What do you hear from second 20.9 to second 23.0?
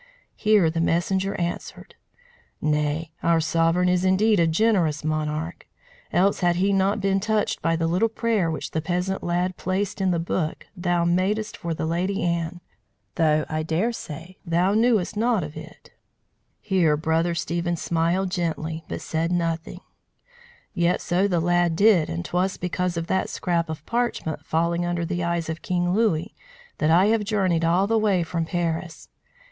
so the lad did. And 'twas because